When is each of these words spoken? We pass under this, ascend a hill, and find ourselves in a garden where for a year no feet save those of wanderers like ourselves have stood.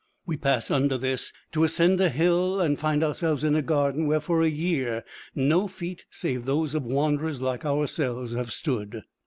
We 0.25 0.35
pass 0.35 0.71
under 0.71 0.97
this, 0.97 1.31
ascend 1.55 2.01
a 2.01 2.09
hill, 2.09 2.59
and 2.59 2.79
find 2.79 3.03
ourselves 3.03 3.43
in 3.43 3.53
a 3.53 3.61
garden 3.61 4.07
where 4.07 4.19
for 4.19 4.41
a 4.41 4.49
year 4.49 5.03
no 5.35 5.67
feet 5.67 6.05
save 6.09 6.45
those 6.45 6.73
of 6.73 6.81
wanderers 6.83 7.39
like 7.39 7.67
ourselves 7.67 8.33
have 8.33 8.51
stood. 8.51 9.03